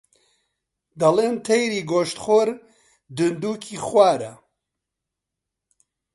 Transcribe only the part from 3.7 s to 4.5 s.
خوارە